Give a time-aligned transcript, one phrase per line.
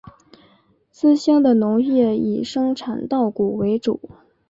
[0.89, 3.99] 资兴的农业以生产稻谷为主。